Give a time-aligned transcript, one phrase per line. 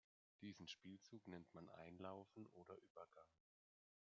[0.41, 3.29] Diesen Spielzug nennt man Einlaufen oder Übergang.